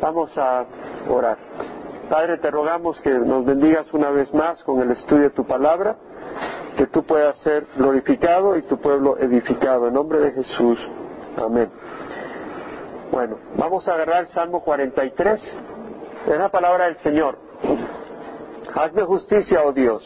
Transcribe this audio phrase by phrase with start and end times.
[0.00, 0.64] Vamos a
[1.10, 1.36] orar.
[2.08, 5.96] Padre, te rogamos que nos bendigas una vez más con el estudio de tu palabra,
[6.76, 9.88] que tú puedas ser glorificado y tu pueblo edificado.
[9.88, 10.78] En nombre de Jesús.
[11.36, 11.68] Amén.
[13.10, 15.40] Bueno, vamos a agarrar el Salmo 43.
[16.28, 17.38] Es la palabra del Señor.
[18.74, 20.02] Hazme justicia, oh Dios,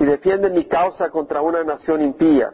[0.00, 2.50] y defiende mi causa contra una nación impía.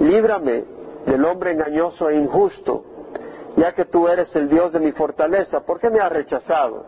[0.00, 0.64] Líbrame
[1.06, 2.84] del hombre engañoso e injusto,
[3.56, 5.60] ya que tú eres el Dios de mi fortaleza.
[5.60, 6.84] ¿Por qué me has rechazado?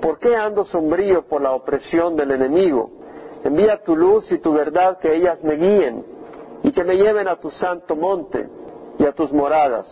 [0.00, 2.90] ¿Por qué ando sombrío por la opresión del enemigo?
[3.44, 6.04] Envía tu luz y tu verdad que ellas me guíen
[6.62, 8.48] y que me lleven a tu santo monte
[8.98, 9.86] y a tus moradas.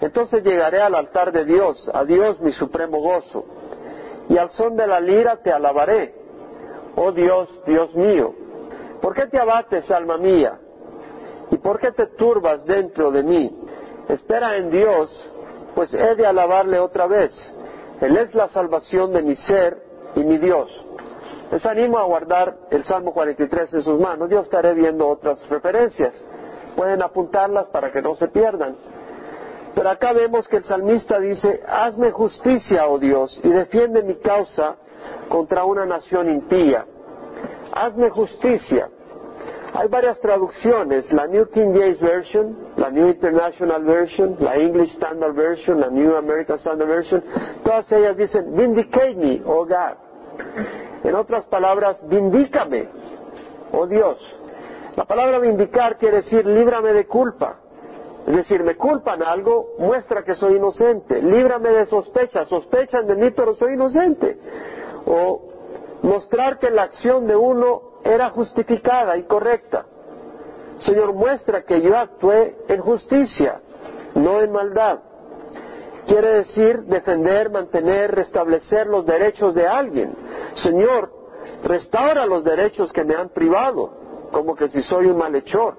[0.00, 3.44] Entonces llegaré al altar de Dios, a Dios mi supremo gozo,
[4.28, 6.14] y al son de la lira te alabaré.
[6.96, 8.34] Oh Dios, Dios mío,
[9.02, 10.58] ¿por qué te abates, alma mía?
[11.50, 13.58] ¿Y por qué te turbas dentro de mí?
[14.12, 15.30] Espera en Dios,
[15.74, 17.30] pues he de alabarle otra vez
[18.00, 19.76] él es la salvación de mi ser
[20.14, 20.68] y mi Dios.
[21.52, 24.30] Les animo a guardar el Salmo 43 en sus manos.
[24.30, 26.14] Yo estaré viendo otras referencias.
[26.76, 28.76] Pueden apuntarlas para que no se pierdan.
[29.74, 34.76] Pero acá vemos que el salmista dice, hazme justicia, oh Dios, y defiende mi causa
[35.28, 36.86] contra una nación impía.
[37.72, 38.88] Hazme justicia.
[39.72, 45.34] Hay varias traducciones, la New King James Version, la New International Version, la English Standard
[45.34, 47.22] Version, la New American Standard Version,
[47.62, 49.96] todas ellas dicen, vindicate me, oh God.
[51.04, 52.88] En otras palabras, vindícame,
[53.72, 54.18] oh Dios.
[54.96, 57.60] La palabra vindicar quiere decir líbrame de culpa.
[58.26, 61.22] Es decir, me culpan algo, muestra que soy inocente.
[61.22, 64.36] Líbrame de sospecha, sospechan de mí, pero soy inocente.
[65.06, 65.42] O
[66.02, 69.84] mostrar que la acción de uno era justificada y correcta.
[70.80, 73.60] Señor, muestra que yo actué en justicia,
[74.14, 75.00] no en maldad.
[76.06, 80.14] Quiere decir defender, mantener, restablecer los derechos de alguien.
[80.62, 81.12] Señor,
[81.62, 83.92] restaura los derechos que me han privado,
[84.32, 85.76] como que si soy un malhechor.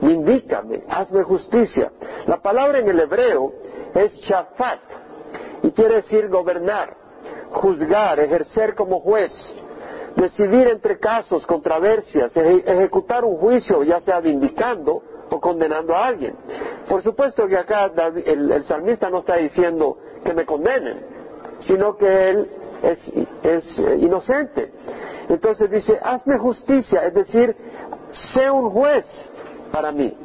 [0.00, 1.92] Indícame, hazme justicia.
[2.26, 3.52] La palabra en el hebreo
[3.94, 4.80] es shafat
[5.62, 6.96] y quiere decir gobernar,
[7.50, 9.32] juzgar, ejercer como juez
[10.18, 16.34] decidir entre casos, controversias, ejecutar un juicio, ya sea vindicando o condenando a alguien.
[16.88, 17.90] Por supuesto que acá
[18.24, 21.00] el, salmista no está diciendo que me condenen,
[21.60, 22.50] sino que él
[22.82, 24.72] es, eh, inocente.
[25.28, 27.54] Entonces dice, hazme justicia, es decir,
[28.34, 29.04] sé un juez
[29.70, 30.16] para mí,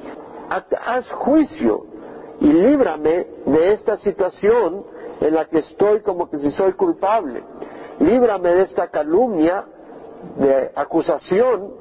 [0.50, 1.86] haz juicio
[2.40, 4.86] y líbrame de esta situación
[5.20, 7.44] en la que estoy como que si soy culpable.
[8.00, 9.66] Líbrame de esta calumnia
[10.38, 11.74] de acusación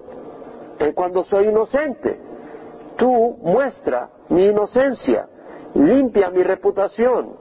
[0.95, 2.21] cuando soy inocente.
[2.97, 5.29] Tú muestra mi inocencia,
[5.75, 7.37] limpia mi reputación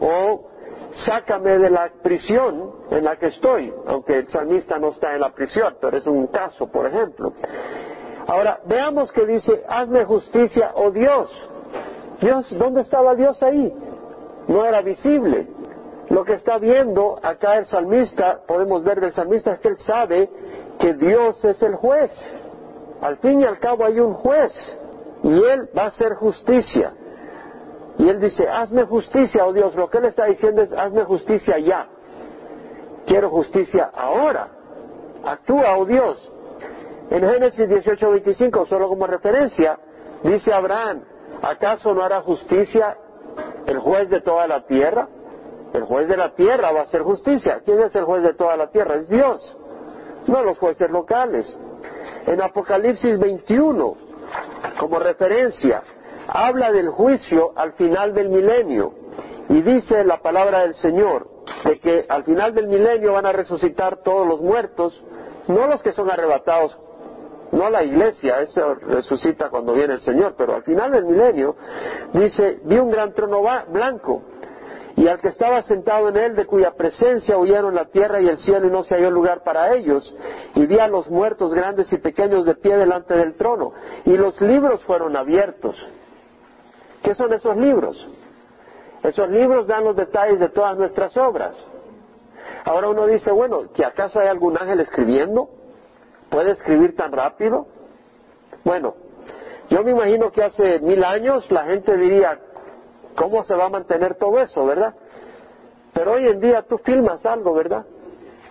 [0.00, 0.48] o
[1.06, 5.30] sácame de la prisión en la que estoy, aunque el salmista no está en la
[5.30, 7.32] prisión, pero es un caso, por ejemplo.
[8.26, 11.30] Ahora, veamos que dice, hazme justicia, oh Dios.
[12.20, 13.72] Dios, ¿dónde estaba Dios ahí?
[14.48, 15.46] No era visible.
[16.10, 20.30] Lo que está viendo acá el salmista, podemos ver del salmista, es que él sabe
[20.78, 22.10] que Dios es el juez.
[23.00, 24.52] Al fin y al cabo hay un juez
[25.22, 26.92] y él va a hacer justicia.
[27.98, 29.74] Y él dice, hazme justicia, oh Dios.
[29.74, 31.88] Lo que él está diciendo es, hazme justicia ya.
[33.06, 34.48] Quiero justicia ahora.
[35.24, 36.32] Actúa, oh Dios.
[37.10, 39.78] En Génesis 18:25, solo como referencia,
[40.22, 41.02] dice Abraham,
[41.42, 42.96] ¿acaso no hará justicia
[43.66, 45.08] el juez de toda la tierra?
[45.78, 47.60] El juez de la tierra va a hacer justicia.
[47.64, 48.96] ¿Quién es el juez de toda la tierra?
[48.96, 49.56] Es Dios,
[50.26, 51.46] no los jueces locales.
[52.26, 53.96] En Apocalipsis 21,
[54.80, 55.82] como referencia,
[56.26, 58.92] habla del juicio al final del milenio
[59.48, 61.28] y dice la palabra del Señor
[61.64, 65.00] de que al final del milenio van a resucitar todos los muertos,
[65.46, 66.76] no los que son arrebatados,
[67.52, 71.54] no la iglesia, eso resucita cuando viene el Señor, pero al final del milenio
[72.12, 74.22] dice, vi un gran trono blanco
[74.98, 78.38] y al que estaba sentado en él, de cuya presencia huyeron la tierra y el
[78.38, 80.12] cielo y no se halló lugar para ellos,
[80.56, 83.72] y vi a los muertos grandes y pequeños de pie delante del trono,
[84.04, 85.76] y los libros fueron abiertos.
[87.04, 88.08] ¿Qué son esos libros?
[89.04, 91.54] Esos libros dan los detalles de todas nuestras obras.
[92.64, 95.48] Ahora uno dice, bueno, ¿que acaso hay algún ángel escribiendo?
[96.28, 97.68] ¿Puede escribir tan rápido?
[98.64, 98.96] Bueno,
[99.70, 102.36] yo me imagino que hace mil años la gente diría,
[103.18, 104.94] ¿Cómo se va a mantener todo eso, verdad?
[105.92, 107.84] Pero hoy en día tú filmas algo, ¿verdad?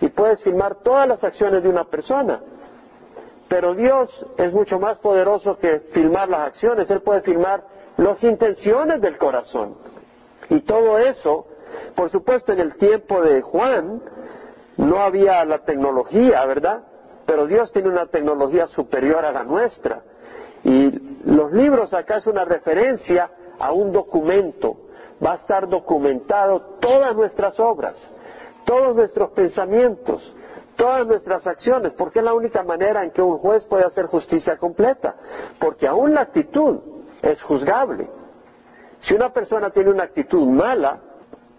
[0.02, 2.40] Y puedes filmar todas las acciones de una persona.
[3.48, 6.90] Pero Dios es mucho más poderoso que filmar las acciones.
[6.90, 7.62] Él puede filmar
[7.96, 9.74] las intenciones del corazón.
[10.50, 11.46] Y todo eso
[11.94, 14.00] Por supuesto, en el tiempo de Juan
[14.76, 16.82] no había la tecnología, ¿verdad?
[17.26, 20.02] Pero Dios tiene una tecnología superior a la nuestra.
[20.64, 20.90] Y
[21.24, 24.76] los libros acá es una referencia a un documento.
[25.24, 27.96] Va a estar documentado todas nuestras obras,
[28.64, 30.22] todos nuestros pensamientos,
[30.76, 34.56] todas nuestras acciones, porque es la única manera en que un juez puede hacer justicia
[34.56, 35.16] completa,
[35.58, 36.78] porque aún la actitud
[37.20, 38.08] es juzgable.
[39.00, 41.00] Si una persona tiene una actitud mala,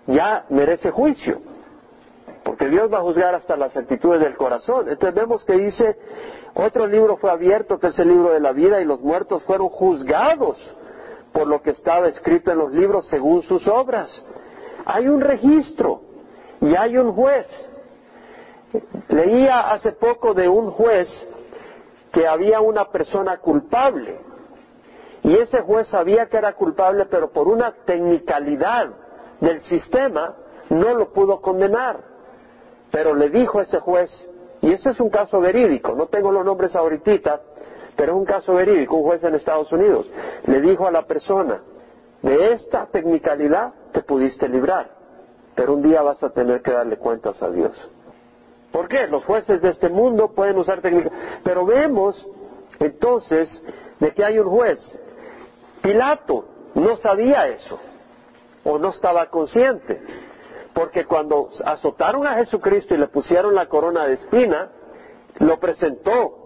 [0.08, 1.42] ya merece juicio,
[2.44, 4.88] porque Dios va a juzgar hasta las actitudes del corazón.
[4.88, 5.98] Entonces vemos que dice,
[6.54, 9.68] otro libro fue abierto, que es el libro de la vida, y los muertos fueron
[9.68, 10.58] juzgados
[11.32, 14.10] por lo que estaba escrito en los libros según sus obras.
[14.86, 16.02] Hay un registro
[16.62, 17.48] y hay un juez.
[19.08, 21.08] Leía hace poco de un juez
[22.12, 24.20] que había una persona culpable
[25.24, 28.90] y ese juez sabía que era culpable pero por una tecnicalidad
[29.40, 30.36] del sistema
[30.70, 32.04] no lo pudo condenar.
[32.92, 34.10] Pero le dijo a ese juez,
[34.62, 37.42] y ese es un caso verídico, no tengo los nombres ahorita,
[38.00, 40.10] pero es un caso verídico, un juez en Estados Unidos,
[40.46, 41.60] le dijo a la persona,
[42.22, 44.90] de esta tecnicalidad te pudiste librar,
[45.54, 47.74] pero un día vas a tener que darle cuentas a Dios.
[48.72, 49.06] ¿Por qué?
[49.08, 51.12] Los jueces de este mundo pueden usar técnicas.
[51.44, 52.26] Pero vemos
[52.80, 53.50] entonces
[54.00, 54.80] de que hay un juez.
[55.82, 56.46] Pilato
[56.76, 57.80] no sabía eso
[58.64, 60.02] o no estaba consciente.
[60.74, 64.70] Porque cuando azotaron a Jesucristo y le pusieron la corona de espina,
[65.40, 66.39] lo presentó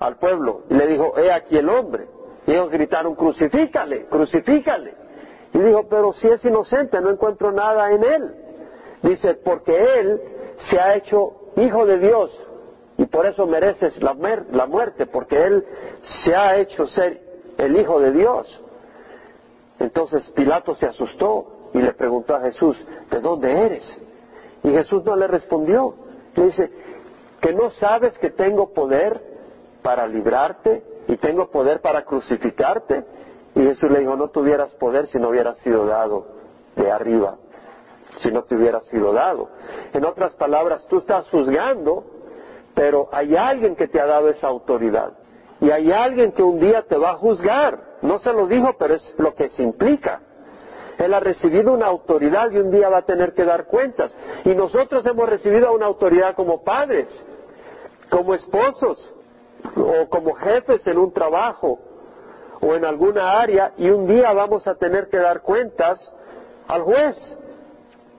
[0.00, 2.08] al pueblo y le dijo, he aquí el hombre.
[2.46, 4.94] Y ellos gritaron, crucifícale, crucifícale.
[5.52, 8.34] Y dijo, pero si es inocente, no encuentro nada en él.
[9.02, 10.20] Dice, porque él
[10.68, 12.30] se ha hecho hijo de Dios
[13.00, 14.14] y por eso mereces la,
[14.52, 15.64] la muerte, porque Él
[16.22, 17.18] se ha hecho ser
[17.56, 18.62] el hijo de Dios.
[19.78, 22.76] Entonces Pilato se asustó y le preguntó a Jesús,
[23.10, 24.02] ¿de dónde eres?
[24.62, 25.94] Y Jesús no le respondió.
[26.34, 26.70] Le dice,
[27.40, 29.18] ¿que no sabes que tengo poder
[29.82, 33.04] para librarte y tengo poder para crucificarte?
[33.54, 36.26] Y Jesús le dijo, no tuvieras poder si no hubieras sido dado
[36.76, 37.36] de arriba
[38.18, 39.48] si no te hubiera sido dado.
[39.92, 42.04] En otras palabras, tú estás juzgando,
[42.74, 45.12] pero hay alguien que te ha dado esa autoridad.
[45.60, 47.78] Y hay alguien que un día te va a juzgar.
[48.02, 50.22] No se lo dijo, pero es lo que se implica.
[50.98, 54.14] Él ha recibido una autoridad y un día va a tener que dar cuentas.
[54.44, 57.08] Y nosotros hemos recibido una autoridad como padres,
[58.10, 59.14] como esposos,
[59.76, 61.78] o como jefes en un trabajo,
[62.60, 65.98] o en alguna área, y un día vamos a tener que dar cuentas
[66.68, 67.16] al juez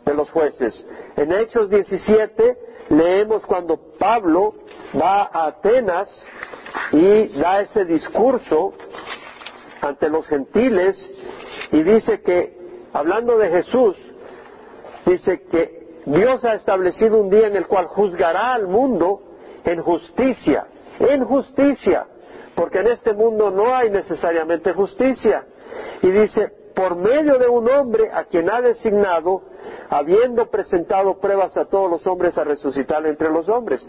[0.05, 0.85] de los jueces.
[1.15, 2.57] En Hechos 17
[2.89, 4.55] leemos cuando Pablo
[4.99, 6.09] va a Atenas
[6.91, 8.73] y da ese discurso
[9.81, 10.97] ante los gentiles
[11.71, 12.57] y dice que,
[12.93, 13.95] hablando de Jesús,
[15.05, 19.21] dice que Dios ha establecido un día en el cual juzgará al mundo
[19.63, 20.65] en justicia,
[21.09, 22.05] en justicia,
[22.55, 25.45] porque en este mundo no hay necesariamente justicia.
[26.01, 29.41] Y dice, por medio de un hombre a quien ha designado,
[29.89, 33.85] habiendo presentado pruebas a todos los hombres a resucitar entre los hombres.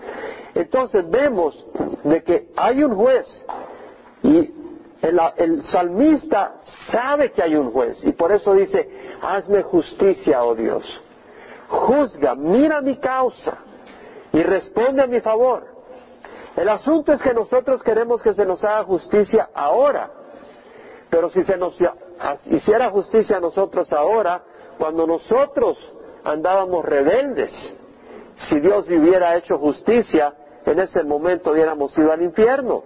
[0.54, 1.64] Entonces vemos
[2.04, 3.26] de que hay un juez
[4.22, 4.52] y
[5.02, 6.54] el, salmista
[6.90, 8.88] sabe que hay un juez y por eso dice,
[9.20, 10.84] hazme justicia, oh Dios.
[11.68, 13.58] Juzga, mira mi causa
[14.32, 15.71] y responde a mi favor.
[16.56, 20.10] El asunto es que nosotros queremos que se nos haga justicia ahora,
[21.08, 21.76] pero si se nos
[22.46, 24.42] hiciera justicia a nosotros ahora,
[24.78, 25.78] cuando nosotros
[26.24, 27.50] andábamos rebeldes,
[28.48, 32.84] si Dios hubiera hecho justicia, en ese momento hubiéramos ido al infierno.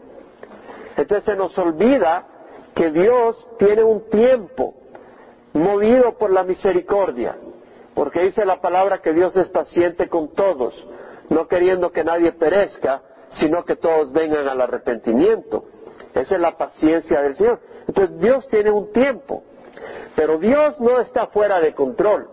[0.96, 2.24] Entonces se nos olvida
[2.74, 4.74] que Dios tiene un tiempo
[5.52, 7.36] movido por la misericordia,
[7.94, 10.74] porque dice la palabra que Dios es paciente con todos,
[11.30, 15.64] no queriendo que nadie perezca, sino que todos vengan al arrepentimiento.
[16.14, 17.60] Esa es la paciencia del Señor.
[17.86, 19.42] Entonces Dios tiene un tiempo.
[20.14, 22.28] Pero Dios no está fuera de control.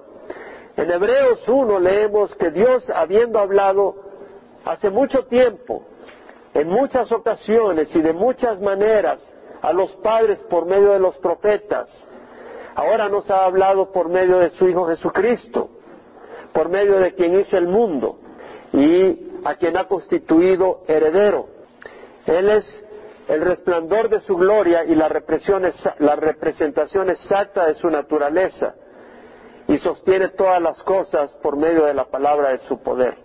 [0.75, 3.95] En Hebreos 1 leemos que Dios, habiendo hablado
[4.65, 5.83] hace mucho tiempo,
[6.53, 9.19] en muchas ocasiones y de muchas maneras
[9.61, 11.89] a los padres por medio de los profetas,
[12.75, 15.69] ahora nos ha hablado por medio de su Hijo Jesucristo,
[16.53, 18.17] por medio de quien hizo el mundo
[18.71, 21.47] y a quien ha constituido heredero.
[22.25, 22.83] Él es
[23.27, 25.09] el resplandor de su gloria y la,
[25.99, 28.75] la representación exacta de su naturaleza
[29.67, 33.17] y sostiene todas las cosas por medio de la palabra de su poder.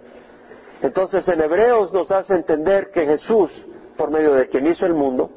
[0.83, 3.51] Entonces en Hebreos nos hace entender que Jesús,
[3.97, 5.31] por medio de quien hizo el mundo,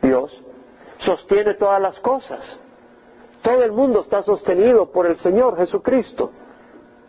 [0.00, 0.32] Dios,
[0.98, 2.40] sostiene todas las cosas.
[3.42, 6.30] Todo el mundo está sostenido por el Señor Jesucristo.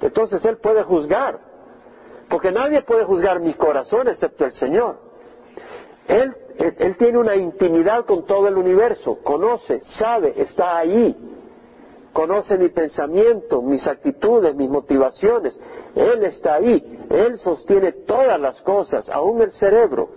[0.02, 1.40] Entonces Él puede juzgar,
[2.34, 4.98] porque nadie puede juzgar mi corazón excepto el Señor.
[6.08, 6.36] Él,
[6.98, 11.16] tiene una intimidad con todo el universo, conoce, sabe, está ahí,
[12.12, 15.60] conoce mi pensamiento, mis actitudes, mis motivaciones.
[15.94, 20.10] Él está ahí, Él sostiene todas las cosas, aún el cerebro,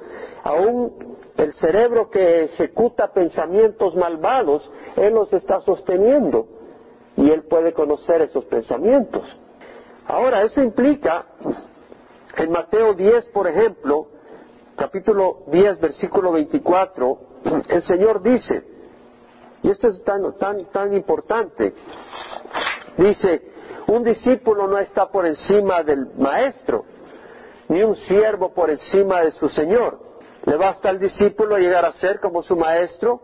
[0.42, 6.46] aún el cerebro que ejecuta pensamientos malvados, Él los está sosteniendo
[7.14, 9.23] y Él puede conocer esos pensamientos.
[10.06, 11.26] Ahora, eso implica,
[12.38, 14.09] en Mateo 10, por ejemplo,
[14.76, 17.19] capítulo 10, versículo 24,
[17.69, 18.62] el Señor dice,
[19.62, 21.75] y esto es tan, tan, tan importante,
[22.97, 23.43] dice,
[23.87, 26.85] un discípulo no está por encima del maestro,
[27.69, 30.00] ni un siervo por encima de su Señor.
[30.45, 33.21] Le basta al discípulo llegar a ser como su maestro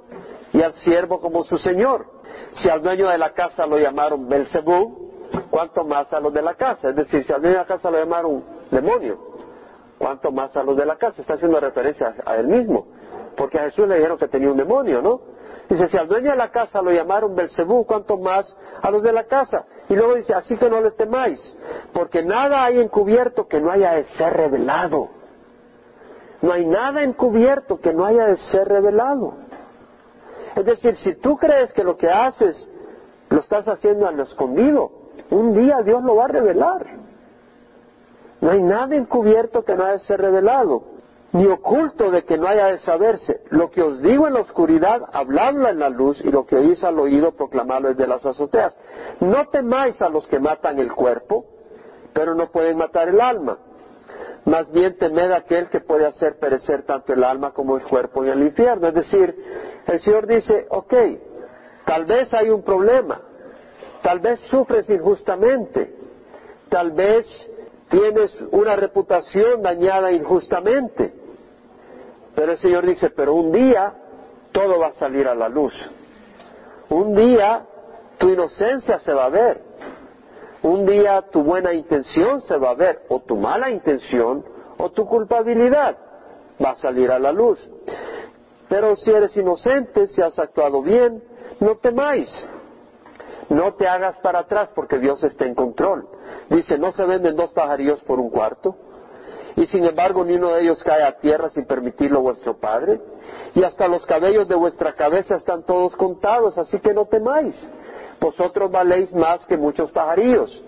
[0.52, 2.06] y al siervo como su Señor.
[2.54, 5.10] Si al dueño de la casa lo llamaron Belcebú,
[5.50, 6.90] ¿cuánto más a los de la casa?
[6.90, 9.18] Es decir, si al dueño de la casa lo llamaron demonio,
[9.98, 11.20] ¿cuánto más a los de la casa?
[11.20, 12.86] Está haciendo referencia a él mismo,
[13.36, 15.20] porque a Jesús le dijeron que tenía un demonio, ¿no?
[15.68, 18.44] Dice, si al dueño de la casa lo llamaron Belcebú, ¿cuánto más
[18.82, 19.64] a los de la casa?
[19.88, 21.38] Y luego dice, así que no le temáis,
[21.92, 25.08] porque nada hay encubierto que no haya de ser revelado.
[26.42, 29.34] No hay nada encubierto que no haya de ser revelado.
[30.56, 32.70] Es decir, si tú crees que lo que haces
[33.30, 34.90] lo estás haciendo a lo escondido,
[35.30, 37.01] un día Dios lo va a revelar.
[38.42, 40.82] No hay nada encubierto que no haya de ser revelado
[41.32, 43.40] ni oculto de que no haya de saberse.
[43.50, 46.84] Lo que os digo en la oscuridad, habladlo en la luz, y lo que oís
[46.84, 48.76] al oído, proclamadlo desde las azoteas.
[49.20, 51.46] No temáis a los que matan el cuerpo,
[52.12, 53.58] pero no pueden matar el alma.
[54.44, 58.24] Más bien temed a aquel que puede hacer perecer tanto el alma como el cuerpo
[58.24, 58.88] en el infierno.
[58.88, 59.34] Es decir,
[59.86, 60.94] el Señor dice, ok,
[61.86, 63.20] tal vez hay un problema,
[64.02, 65.94] tal vez sufres injustamente,
[66.68, 67.24] tal vez
[67.92, 71.12] tienes una reputación dañada injustamente,
[72.34, 73.92] pero el Señor dice, pero un día
[74.50, 75.74] todo va a salir a la luz.
[76.88, 77.66] Un día
[78.18, 79.60] tu inocencia se va a ver.
[80.62, 84.44] Un día tu buena intención se va a ver, o tu mala intención,
[84.78, 85.96] o tu culpabilidad
[86.64, 87.58] va a salir a la luz.
[88.68, 91.22] Pero si eres inocente, si has actuado bien,
[91.60, 92.30] no temáis.
[93.48, 96.08] No te hagas para atrás porque Dios está en control.
[96.48, 98.76] Dice, no se venden dos pajarillos por un cuarto
[99.56, 103.00] y sin embargo ni uno de ellos cae a tierra sin permitirlo vuestro Padre.
[103.54, 107.54] Y hasta los cabellos de vuestra cabeza están todos contados, así que no temáis.
[108.20, 110.62] Vosotros valéis más que muchos pajarillos.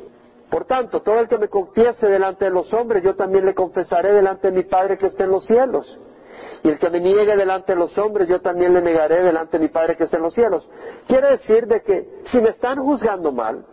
[0.50, 4.12] Por tanto, todo el que me confiese delante de los hombres, yo también le confesaré
[4.12, 5.98] delante de mi Padre que está en los cielos.
[6.62, 9.64] Y el que me niegue delante de los hombres, yo también le negaré delante de
[9.64, 10.66] mi Padre que está en los cielos.
[11.06, 13.64] Quiere decir de que si me están juzgando mal,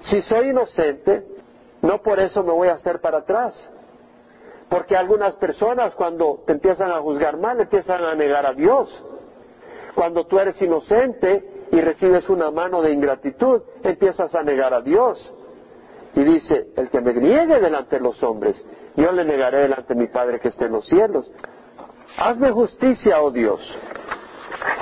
[0.00, 1.24] si soy inocente,
[1.82, 3.54] no por eso me voy a hacer para atrás.
[4.68, 8.88] Porque algunas personas cuando te empiezan a juzgar mal, empiezan a negar a Dios.
[9.94, 15.34] Cuando tú eres inocente y recibes una mano de ingratitud, empiezas a negar a Dios.
[16.14, 18.56] Y dice, el que me niegue delante de los hombres,
[18.96, 21.30] yo le negaré delante de mi Padre que esté en los cielos.
[22.16, 23.60] Hazme justicia, oh Dios,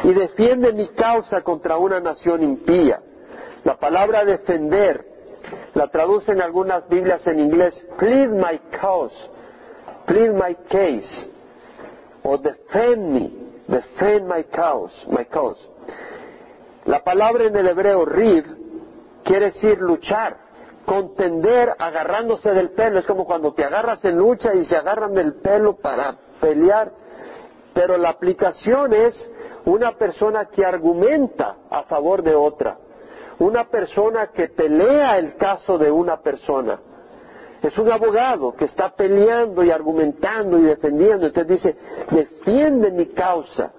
[0.05, 3.01] y defiende mi causa contra una nación impía.
[3.65, 5.07] La palabra defender
[5.75, 9.15] la traducen algunas Biblias en inglés, plead my cause
[10.11, 11.09] plead my case,
[12.25, 13.31] o defend me,
[13.69, 15.59] defend my cause, my cause.
[16.85, 18.45] La palabra en el hebreo riv
[19.25, 20.37] quiere decir luchar,
[20.85, 25.35] contender agarrándose del pelo, es como cuando te agarras en lucha y se agarran del
[25.35, 26.91] pelo para pelear,
[27.75, 29.15] pero la aplicación es
[29.65, 32.79] una persona que argumenta a favor de otra,
[33.39, 36.81] una persona que pelea el caso de una persona.
[37.63, 41.27] Es un abogado que está peleando y argumentando y defendiendo.
[41.27, 41.77] Entonces dice,
[42.11, 43.73] defiende mi causa.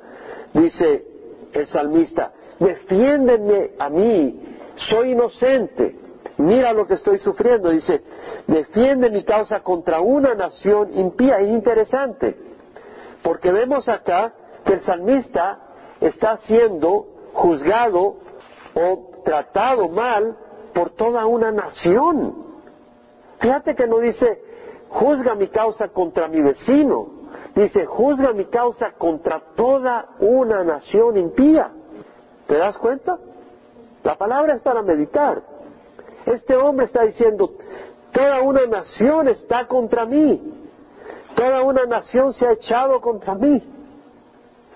[0.54, 1.06] Dice
[1.54, 4.40] el salmista, defiéndeme a mí,
[4.90, 5.96] soy inocente.
[6.38, 7.70] Mira lo que estoy sufriendo.
[7.72, 8.02] Dice,
[8.48, 11.40] defiende mi causa contra una nación impía.
[11.40, 12.36] Es interesante,
[13.24, 14.34] porque vemos acá
[14.66, 15.60] que el salmista
[16.00, 18.16] está siendo juzgado
[18.74, 20.38] o tratado mal
[20.74, 22.46] por toda una nación.
[23.40, 24.42] Fíjate que no dice,
[24.90, 27.08] juzga mi causa contra mi vecino,
[27.56, 31.72] dice, juzga mi causa contra toda una nación impía.
[32.48, 33.18] ¿Te das cuenta?
[34.04, 35.42] La palabra es para meditar.
[36.26, 37.52] Este hombre está diciendo,
[38.12, 40.61] toda una nación está contra mí,
[41.36, 43.62] toda una nación se ha echado contra mí.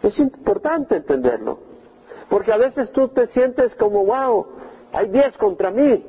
[0.03, 1.59] Es importante entenderlo,
[2.29, 4.45] Porque a veces tú te sientes como, wow,
[4.93, 6.05] hay diez contra mí.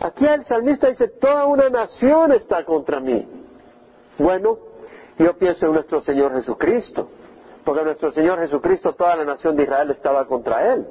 [0.00, 3.26] Aquí el salmista dice, toda una nación está contra mí.
[4.18, 4.58] Bueno,
[5.18, 7.08] yo pienso en nuestro Señor Jesucristo,
[7.64, 10.86] porque nuestro Señor Jesucristo, toda la nación de Israel estaba contra él.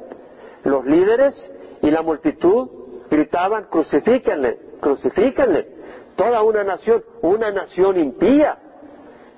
[0.63, 1.33] Los líderes
[1.81, 2.69] y la multitud
[3.09, 5.76] gritaban, crucifíquenle, crucifíquenle.
[6.17, 8.57] Toda una nación, una nación impía.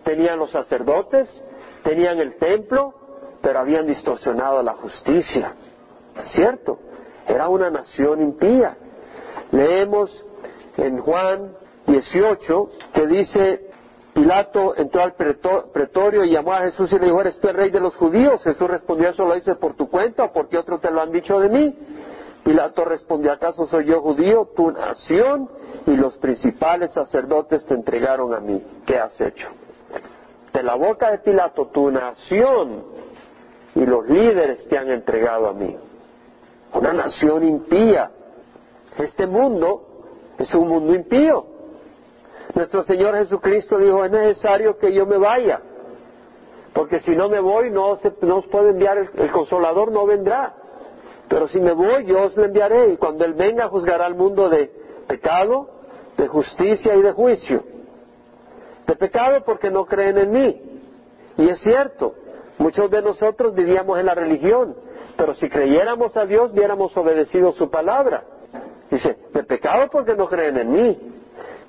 [0.04, 1.30] Tenían los sacerdotes,
[1.84, 2.94] tenían el templo,
[3.42, 5.54] pero habían distorsionado la justicia.
[6.34, 6.80] ¿Cierto?
[7.28, 8.78] Era una nación impía.
[9.52, 10.26] Leemos
[10.78, 11.54] en Juan
[11.86, 13.70] 18 que dice,
[14.14, 17.72] Pilato entró al pretorio y llamó a Jesús y le dijo, ¿eres tú el rey
[17.72, 18.42] de los judíos?
[18.44, 21.40] Jesús respondió, ¿eso lo dices por tu cuenta o porque otros te lo han dicho
[21.40, 21.78] de mí?
[22.44, 24.50] Pilato respondió, ¿acaso soy yo judío?
[24.56, 25.50] Tu nación
[25.86, 28.64] y los principales sacerdotes te entregaron a mí.
[28.86, 29.48] ¿Qué has hecho?
[30.54, 32.84] De la boca de Pilato, tu nación
[33.76, 35.78] y los líderes te han entregado a mí.
[36.74, 38.12] Una nación impía.
[38.98, 39.84] Este mundo
[40.38, 41.46] es un mundo impío.
[42.56, 45.62] Nuestro Señor Jesucristo dijo, es necesario que yo me vaya,
[46.74, 50.56] porque si no me voy no, se, os puede enviar, el, consolador no vendrá.
[51.30, 54.50] Pero si me voy yo os lo enviaré y cuando Él venga juzgará al mundo
[54.50, 54.72] de
[55.08, 55.70] pecado,
[56.18, 57.64] de justicia y de juicio.
[58.88, 60.62] De pecado porque no creen en mí.
[61.38, 62.16] Y es cierto,
[62.58, 64.76] muchos de nosotros vivíamos en la religión,
[65.16, 68.24] pero si creyéramos a Dios hubiéramos obedecido su palabra.
[68.90, 71.00] Dice, de pecado porque no creen en mí.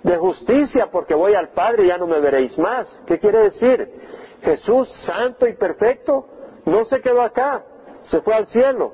[0.02, 2.88] De justicia porque voy al Padre y ya no me veréis más.
[3.07, 3.90] ¿Qué quiere decir?
[4.43, 6.26] Jesús, santo y perfecto,
[6.64, 7.62] no se quedó acá,
[8.05, 8.93] se fue al cielo,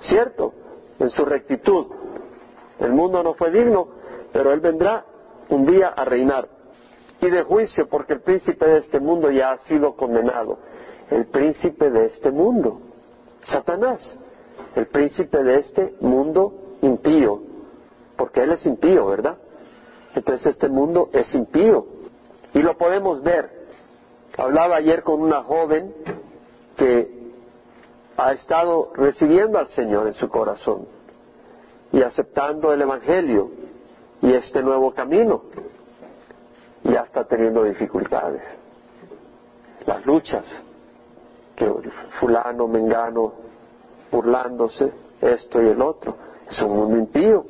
[0.00, 0.52] ¿cierto?
[0.98, 1.86] En su rectitud.
[2.78, 3.88] El mundo no fue digno,
[4.32, 5.04] pero Él vendrá
[5.48, 6.48] un día a reinar.
[7.20, 10.58] Y de juicio porque el príncipe de este mundo ya ha sido condenado.
[11.10, 12.80] El príncipe de este mundo,
[13.42, 14.00] Satanás,
[14.74, 17.40] el príncipe de este mundo impío,
[18.16, 19.36] porque Él es impío, ¿verdad?
[20.14, 21.86] Entonces este mundo es impío.
[22.54, 23.50] Y lo podemos ver.
[24.36, 25.94] Hablaba ayer con una joven
[26.76, 27.19] que
[28.22, 30.86] ha estado recibiendo al Señor en su corazón
[31.92, 33.50] y aceptando el Evangelio
[34.20, 35.42] y este nuevo camino.
[36.84, 38.42] Ya está teniendo dificultades.
[39.86, 40.44] Las luchas,
[41.56, 41.72] que
[42.20, 43.32] fulano, mengano,
[44.12, 46.16] burlándose, esto y el otro.
[46.50, 47.44] Es un mundo impío.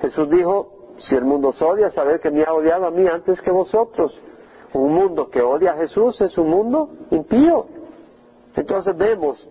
[0.00, 3.40] Jesús dijo, si el mundo os odia, saber que me ha odiado a mí antes
[3.40, 4.18] que vosotros.
[4.72, 7.75] Un mundo que odia a Jesús es un mundo impío.
[8.56, 9.46] Entonces vemos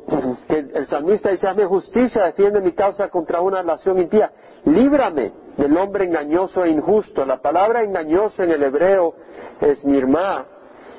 [0.47, 4.31] que el salmista dice, hazme justicia, defiende mi causa contra una nación impía.
[4.65, 7.23] Líbrame del hombre engañoso e injusto.
[7.23, 9.13] La palabra engañoso en el hebreo
[9.61, 10.45] es mirma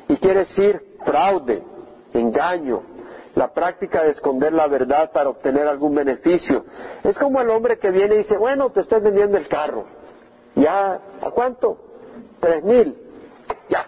[0.06, 1.64] y quiere decir fraude,
[2.12, 2.82] engaño,
[3.34, 6.64] la práctica de esconder la verdad para obtener algún beneficio.
[7.02, 9.84] Es como el hombre que viene y dice, bueno, te estoy vendiendo el carro.
[10.54, 11.76] Ya, ¿a cuánto?
[12.38, 12.96] Tres mil.
[13.68, 13.84] Ya.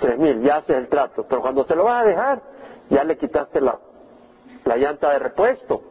[0.00, 1.26] Tres mil, ya haces el trato.
[1.28, 2.53] Pero cuando se lo vas a dejar,
[2.88, 3.78] ya le quitaste la,
[4.64, 5.82] la llanta de repuesto.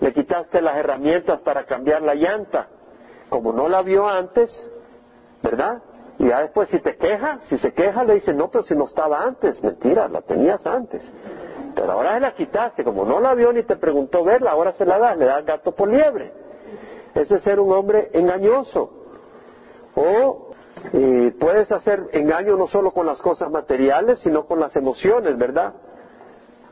[0.00, 2.68] Le quitaste las herramientas para cambiar la llanta.
[3.28, 4.50] Como no la vio antes,
[5.42, 5.82] ¿verdad?
[6.18, 8.86] Y ya después si te queja, si se queja le dice, no, pero si no
[8.86, 11.02] estaba antes, mentira, la tenías antes.
[11.74, 14.86] Pero ahora se la quitaste, como no la vio ni te preguntó verla, ahora se
[14.86, 16.32] la das, le das gato por liebre.
[17.14, 18.90] Ese es ser un hombre engañoso.
[19.94, 20.50] O
[20.92, 25.74] eh, puedes hacer engaño no solo con las cosas materiales, sino con las emociones, ¿verdad?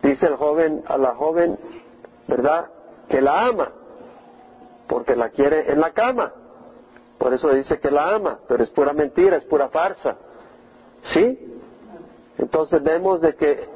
[0.04, 1.58] Dice el joven a la joven,
[2.28, 2.66] ¿verdad?
[3.08, 3.72] Que la ama,
[4.86, 6.30] porque la quiere en la cama.
[7.18, 10.16] Por eso dice que la ama, pero es pura mentira, es pura farsa.
[11.14, 11.58] ¿Sí?
[12.36, 13.66] Entonces vemos de que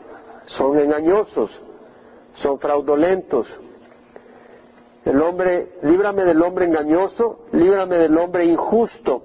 [0.44, 1.50] son engañosos,
[2.34, 3.46] son fraudulentos,
[5.06, 9.22] el hombre, líbrame del hombre engañoso, líbrame del hombre injusto.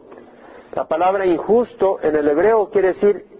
[0.73, 3.32] La palabra injusto en el hebreo quiere decir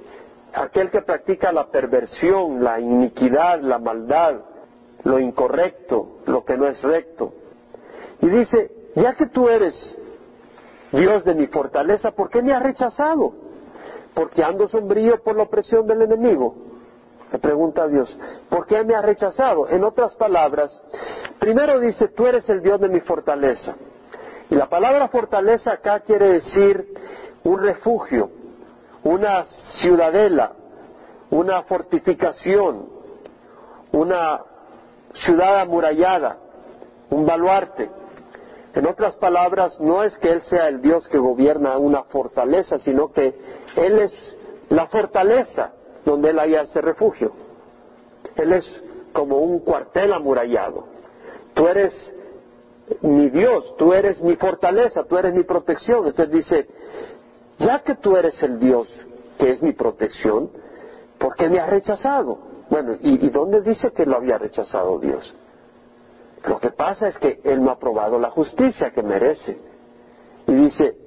[0.54, 4.36] aquel que practica la perversión, la iniquidad, la maldad,
[5.04, 7.34] lo incorrecto, lo que no es recto.
[8.22, 9.74] Y dice, ya que tú eres
[10.92, 13.34] Dios de mi fortaleza, ¿por qué me has rechazado?
[14.14, 16.56] Porque ando sombrío por la opresión del enemigo.
[17.32, 18.16] Le pregunta a Dios,
[18.48, 19.68] ¿por qué me has rechazado?
[19.68, 20.72] En otras palabras,
[21.40, 23.76] primero dice, tú eres el Dios de mi fortaleza.
[24.52, 26.94] Y la palabra fortaleza acá quiere decir
[27.44, 28.30] un refugio,
[29.04, 29.46] una
[29.82, 30.54] ciudadela,
[31.30, 32.90] una fortificación,
[33.92, 34.42] una
[35.26, 36.38] ciudad amurallada,
[37.10, 37.90] un baluarte.
[38.74, 43.12] En otras palabras, no es que Él sea el Dios que gobierna una fortaleza, sino
[43.12, 43.36] que
[43.76, 44.14] Él es
[44.70, 45.74] la fortaleza
[46.06, 47.32] donde Él haya ese refugio.
[48.36, 48.66] Él es
[49.12, 50.86] como un cuartel amurallado.
[51.54, 51.94] Tú eres
[53.02, 56.08] mi Dios, tú eres mi fortaleza, tú eres mi protección.
[56.08, 56.68] Entonces dice,
[57.60, 58.88] ya que tú eres el Dios
[59.38, 60.52] que es mi protección,
[61.18, 62.38] ¿por qué me has rechazado?
[62.70, 65.34] Bueno, ¿y, ¿y dónde dice que lo había rechazado Dios?
[66.46, 69.58] Lo que pasa es que Él no ha probado la justicia que merece.
[70.48, 70.98] Y dice,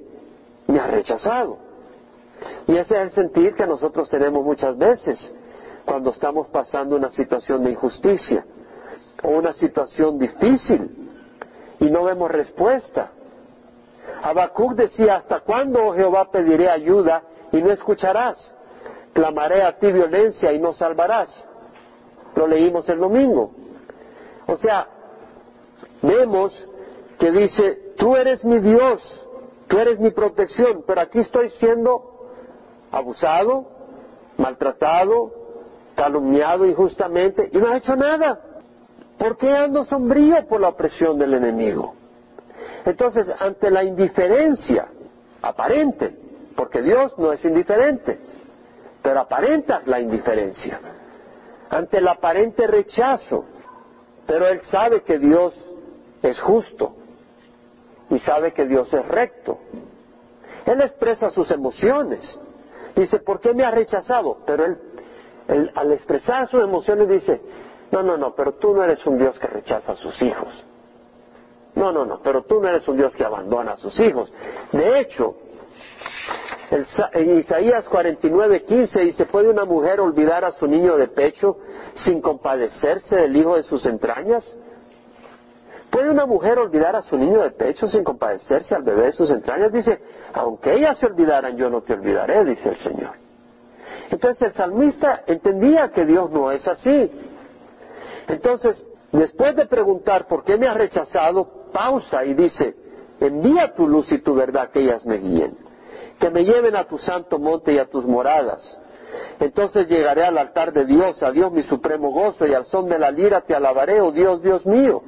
[0.67, 1.59] me ha rechazado.
[2.67, 5.19] Y ese es el sentir que nosotros tenemos muchas veces
[5.85, 8.45] cuando estamos pasando una situación de injusticia
[9.23, 11.11] o una situación difícil
[11.81, 13.13] y no vemos respuesta.
[14.23, 18.37] Habacuc decía, ¿hasta cuándo, oh Jehová, pediré ayuda y no escucharás?
[19.13, 21.29] Clamaré a ti violencia y no salvarás.
[22.35, 23.53] Lo leímos el domingo.
[24.47, 24.87] O sea,
[26.03, 26.53] vemos
[27.19, 29.01] que dice, tú eres mi Dios,
[29.69, 32.29] tú eres mi protección, pero aquí estoy siendo
[32.93, 33.67] abusado,
[34.37, 35.33] maltratado,
[35.95, 38.41] calumniado injustamente y no ha hecho nada.
[39.19, 41.95] ¿Por qué ando sombrío por la opresión del enemigo?
[42.87, 44.87] Entonces, ante la indiferencia
[45.43, 46.17] aparente,
[46.55, 48.19] porque Dios no es indiferente,
[49.03, 50.81] pero aparenta la indiferencia,
[51.69, 53.45] ante el aparente rechazo,
[54.27, 55.53] pero Él sabe que Dios
[56.23, 56.95] es justo
[58.09, 59.59] y sabe que Dios es recto.
[60.65, 62.21] Él expresa sus emociones.
[62.95, 64.39] Dice, ¿por qué me ha rechazado?
[64.47, 67.41] Pero él, al expresar sus emociones dice,
[67.91, 70.67] no, no, no, pero tú no eres un Dios que rechaza a sus hijos.
[71.77, 74.33] No, no, no, pero tú no eres un Dios que abandona a sus hijos.
[74.73, 75.37] De hecho,
[77.13, 81.59] en Isaías 49, 15 dice, ¿puede una mujer olvidar a su niño de pecho
[82.05, 84.45] sin compadecerse del hijo de sus entrañas?
[85.91, 89.31] ¿Puede una mujer olvidar a su niño de pecho sin compadecerse al bebé de sus
[89.31, 89.71] entrañas?
[89.71, 90.01] Dice,
[90.35, 93.13] aunque ellas se olvidaran, yo no te olvidaré, dice el Señor.
[94.11, 97.11] Entonces el salmista entendía que Dios no es así.
[98.29, 102.75] Entonces, después de preguntar por qué me has rechazado, pausa y dice,
[103.21, 105.57] envía tu luz y tu verdad que ellas me guíen,
[106.19, 108.63] que me lleven a tu santo monte y a tus moradas.
[109.41, 112.99] Entonces llegaré al altar de Dios, a Dios mi supremo gozo, y al son de
[112.99, 115.03] la lira te alabaré, oh Dios, Dios mío.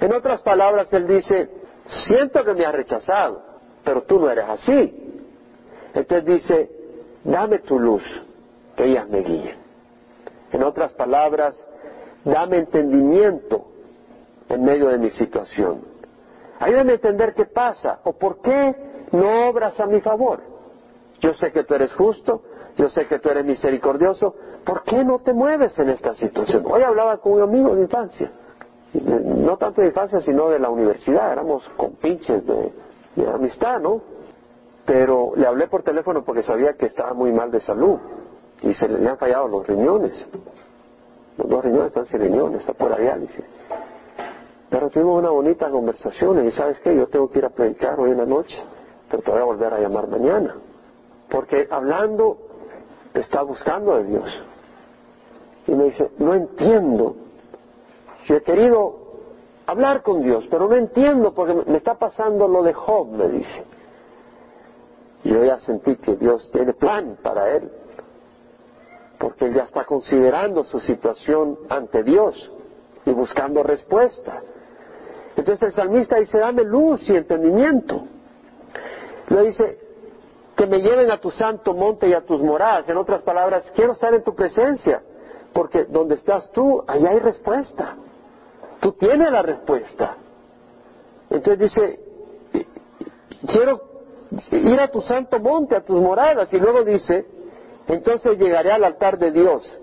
[0.00, 1.50] En otras palabras, él dice,
[2.06, 3.42] siento que me has rechazado,
[3.84, 5.22] pero tú no eres así.
[5.94, 6.70] Entonces dice,
[7.22, 8.02] dame tu luz,
[8.76, 9.56] que ellas me guíen.
[10.52, 11.56] En otras palabras,
[12.24, 13.73] dame entendimiento
[14.48, 15.82] en medio de mi situación.
[16.60, 18.74] Ayúdame a entender qué pasa o por qué
[19.12, 20.40] no obras a mi favor.
[21.20, 22.42] Yo sé que tú eres justo,
[22.76, 26.64] yo sé que tú eres misericordioso, ¿por qué no te mueves en esta situación?
[26.66, 28.30] Hoy hablaba con un amigo de infancia,
[28.92, 32.72] no tanto de infancia, sino de la universidad, éramos compinches de,
[33.16, 34.00] de amistad, ¿no?
[34.84, 37.98] Pero le hablé por teléfono porque sabía que estaba muy mal de salud
[38.60, 40.28] y se le habían fallado los riñones.
[41.38, 43.44] Los dos riñones están sin riñones, está por diálisis.
[44.74, 48.10] Pero tuvimos una bonita conversación y sabes qué, yo tengo que ir a predicar hoy
[48.10, 48.60] en la noche,
[49.08, 50.56] pero te voy a volver a llamar mañana.
[51.30, 52.38] Porque hablando
[53.14, 54.24] está buscando a Dios.
[55.68, 57.14] Y me dice, no entiendo.
[58.24, 58.96] Yo he querido
[59.66, 63.64] hablar con Dios, pero no entiendo porque me está pasando lo de Job, me dice.
[65.22, 67.70] Yo ya sentí que Dios tiene plan para él
[69.20, 72.50] porque él ya está considerando su situación ante Dios
[73.06, 74.42] y buscando respuesta.
[75.36, 78.04] Entonces el salmista dice, dame luz y entendimiento.
[79.28, 79.78] Le dice,
[80.56, 82.88] que me lleven a tu santo monte y a tus moradas.
[82.88, 85.02] En otras palabras, quiero estar en tu presencia,
[85.52, 87.96] porque donde estás tú, allá hay respuesta.
[88.80, 90.16] Tú tienes la respuesta.
[91.30, 92.00] Entonces dice,
[93.48, 93.80] quiero
[94.52, 96.52] ir a tu santo monte, a tus moradas.
[96.52, 97.26] Y luego dice,
[97.88, 99.80] entonces llegaré al altar de Dios.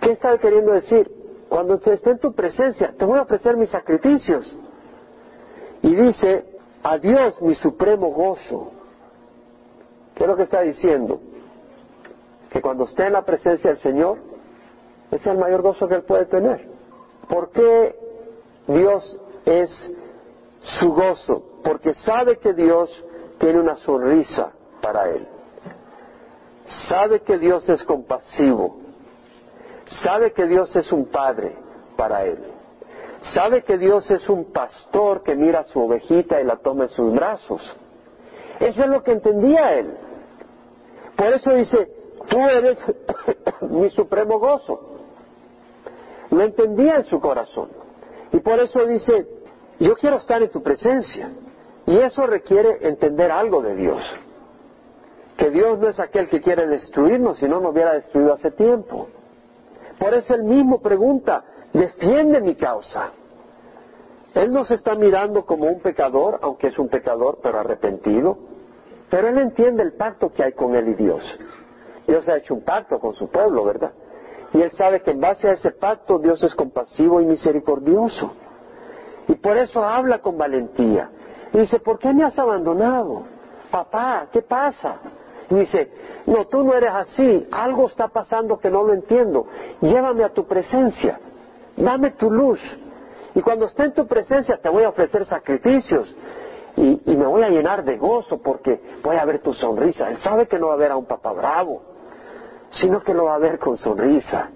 [0.00, 1.10] ¿Qué está queriendo decir?
[1.48, 4.56] Cuando esté en tu presencia, te voy a ofrecer mis sacrificios.
[5.82, 6.44] Y dice,
[6.82, 8.72] a Dios mi supremo gozo.
[10.14, 11.20] ¿Qué es lo que está diciendo?
[12.50, 14.18] Que cuando esté en la presencia del Señor,
[15.10, 16.68] ese es el mayor gozo que él puede tener.
[17.28, 17.96] ¿Por qué
[18.66, 19.70] Dios es
[20.80, 21.44] su gozo?
[21.64, 22.90] Porque sabe que Dios
[23.38, 25.26] tiene una sonrisa para él
[26.88, 28.76] sabe que Dios es compasivo,
[30.02, 31.56] sabe que Dios es un padre
[31.96, 32.38] para él,
[33.34, 36.90] sabe que Dios es un pastor que mira a su ovejita y la toma en
[36.90, 37.60] sus brazos.
[38.58, 39.94] Eso es lo que entendía él.
[41.16, 41.92] Por eso dice,
[42.28, 42.78] tú eres
[43.70, 44.96] mi supremo gozo.
[46.30, 47.70] Lo entendía en su corazón.
[48.32, 49.26] Y por eso dice,
[49.78, 51.30] yo quiero estar en tu presencia.
[51.86, 54.02] Y eso requiere entender algo de Dios
[55.40, 59.08] que Dios no es aquel que quiere destruirnos, si no nos hubiera destruido hace tiempo.
[59.98, 63.12] Por eso él mismo pregunta, defiende mi causa.
[64.34, 68.38] Él no se está mirando como un pecador, aunque es un pecador, pero arrepentido.
[69.10, 71.22] Pero Él entiende el pacto que hay con Él y Dios.
[72.06, 73.92] Dios ha hecho un pacto con su pueblo, ¿verdad?
[74.52, 78.32] Y Él sabe que en base a ese pacto Dios es compasivo y misericordioso.
[79.28, 81.10] Y por eso habla con valentía.
[81.52, 83.24] Y dice, ¿por qué me has abandonado?
[83.70, 84.98] Papá, ¿qué pasa?
[85.50, 85.90] Y dice,
[86.26, 89.46] no, tú no eres así, algo está pasando que no lo entiendo.
[89.80, 91.18] Llévame a tu presencia,
[91.80, 92.60] dame tu luz.
[93.34, 96.14] Y cuando esté en tu presencia te voy a ofrecer sacrificios
[96.76, 100.10] y, me voy a llenar de gozo porque voy a ver tu sonrisa.
[100.10, 101.82] Él sabe que no va a ver a un papá bravo,
[102.70, 104.50] sino que lo va a ver con sonrisa,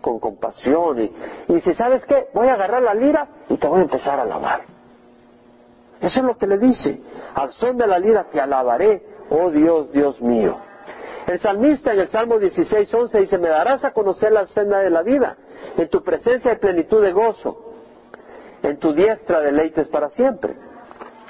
[0.00, 0.98] con compasión.
[1.00, 1.12] Y,
[1.48, 4.22] y si sabes qué, voy a agarrar la lira y te voy a empezar a
[4.22, 4.60] alabar.
[6.00, 7.00] Eso es lo que le dice.
[7.34, 10.56] Al son de la lira te alabaré, oh Dios, Dios mío.
[11.30, 14.90] El salmista en el Salmo 16, 11 dice, me darás a conocer la senda de
[14.90, 15.36] la vida.
[15.76, 17.72] En tu presencia hay plenitud de gozo.
[18.64, 20.56] En tu diestra deleites para siempre.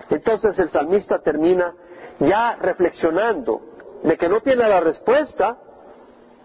[0.08, 1.74] Entonces el salmista termina
[2.18, 3.60] ya reflexionando
[4.02, 5.58] de que no tiene la respuesta.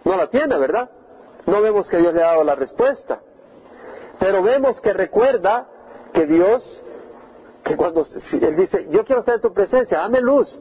[0.03, 0.89] No la tiene, ¿verdad?
[1.45, 3.21] No vemos que Dios le ha dado la respuesta.
[4.19, 5.65] Pero vemos que recuerda
[6.13, 6.61] que Dios
[7.63, 10.53] que cuando Él dice, yo quiero estar en tu presencia, dame luz.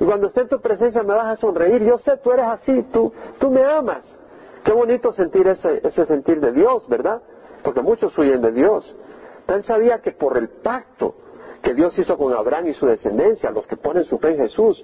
[0.00, 1.82] Y cuando esté en tu presencia me vas a sonreír.
[1.84, 4.04] Yo sé, tú eres así, tú, tú me amas.
[4.64, 7.22] Qué bonito sentir ese, ese sentir de Dios, ¿verdad?
[7.62, 8.96] Porque muchos huyen de Dios.
[9.46, 11.14] Él sabía que por el pacto
[11.62, 14.82] que Dios hizo con Abraham y su descendencia, los que ponen su fe en Jesús,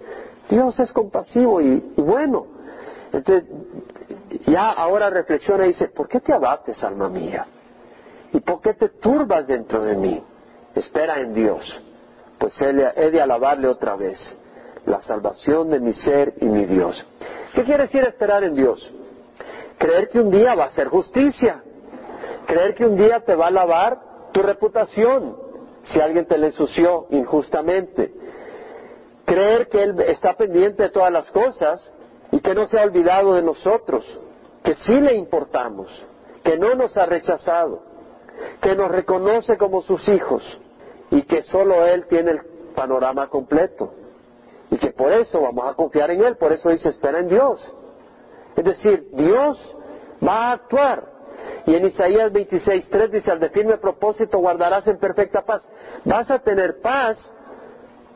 [0.48, 2.46] Dios es compasivo y, y bueno.
[3.12, 3.44] Entonces,
[4.46, 7.46] ya ahora reflexiona y dice, ¿por qué te abates, alma mía?
[8.32, 10.24] ¿Y por qué te turbas dentro de mí?
[10.74, 11.62] espera en Dios,
[12.38, 14.18] pues he de alabarle otra vez,
[14.86, 17.04] la salvación de mi ser y mi Dios.
[17.54, 18.92] ¿Qué quiere decir esperar en Dios?
[19.78, 21.62] Creer que un día va a ser justicia,
[22.46, 23.98] creer que un día te va a lavar
[24.32, 25.36] tu reputación
[25.84, 28.12] si alguien te la ensució injustamente,
[29.24, 31.80] creer que Él está pendiente de todas las cosas
[32.30, 34.04] y que no se ha olvidado de nosotros,
[34.62, 35.88] que sí le importamos,
[36.42, 37.82] que no nos ha rechazado,
[38.60, 40.42] que nos reconoce como sus hijos
[41.10, 42.40] y que solo Él tiene el
[42.74, 43.92] panorama completo.
[44.70, 47.60] Y que por eso vamos a confiar en Él, por eso dice, espera en Dios.
[48.56, 49.58] Es decir, Dios
[50.26, 51.04] va a actuar.
[51.66, 55.62] Y en Isaías 26.3 dice, al de firme propósito guardarás en perfecta paz.
[56.04, 57.18] Vas a tener paz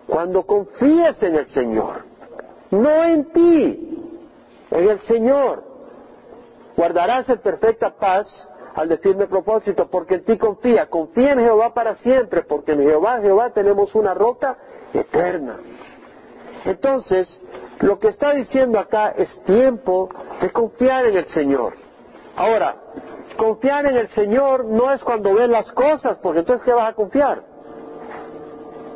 [0.06, 2.04] cuando confíes en el Señor,
[2.70, 4.18] no en ti,
[4.70, 5.64] en el Señor.
[6.76, 8.26] Guardarás en perfecta paz
[8.74, 13.20] al decirme propósito, porque en ti confía, confía en Jehová para siempre, porque en Jehová,
[13.20, 14.56] Jehová tenemos una roca
[14.92, 15.58] eterna.
[16.64, 17.28] Entonces,
[17.80, 20.08] lo que está diciendo acá es tiempo
[20.40, 21.74] de confiar en el Señor.
[22.36, 22.76] Ahora,
[23.36, 26.94] confiar en el Señor no es cuando ves las cosas, porque entonces ¿qué vas a
[26.94, 27.42] confiar?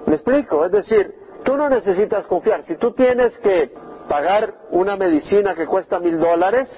[0.07, 0.65] ¿Me explico?
[0.65, 2.65] Es decir, tú no necesitas confiar.
[2.65, 3.73] Si tú tienes que
[4.09, 6.69] pagar una medicina que cuesta mil dólares,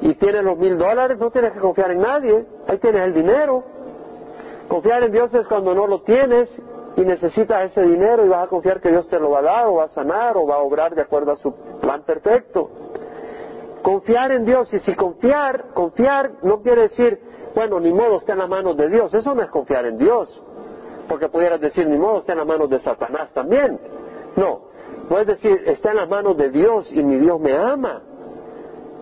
[0.00, 3.64] y tienes los mil dólares, no tienes que confiar en nadie, ahí tienes el dinero.
[4.68, 6.50] Confiar en Dios es cuando no lo tienes
[6.96, 9.66] y necesitas ese dinero y vas a confiar que Dios te lo va a dar
[9.66, 12.70] o va a sanar o va a obrar de acuerdo a su plan perfecto.
[13.82, 17.20] Confiar en Dios y si confiar, confiar no quiere decir,
[17.54, 20.42] bueno, ni modo está en las manos de Dios, eso no es confiar en Dios,
[21.08, 23.78] porque pudieras decir, ni modo está en las manos de Satanás también.
[24.34, 24.62] No,
[25.08, 28.02] puedes decir, está en las manos de Dios y mi Dios me ama.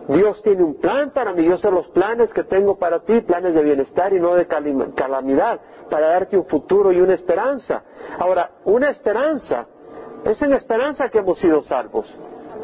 [0.08, 3.54] Dios tiene un plan para mí, yo sé los planes que tengo para ti, planes
[3.54, 7.82] de bienestar y no de calamidad, para darte un futuro y una esperanza.
[8.18, 9.66] Ahora, una esperanza,
[10.24, 12.12] es en esperanza que hemos sido salvos.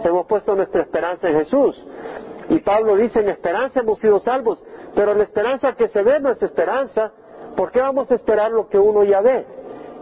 [0.05, 1.83] Hemos puesto nuestra esperanza en Jesús.
[2.49, 4.63] Y Pablo dice, en esperanza hemos sido salvos,
[4.95, 7.13] pero la esperanza que se ve no es esperanza.
[7.57, 9.47] ¿Por qué vamos a esperar lo que uno ya ve?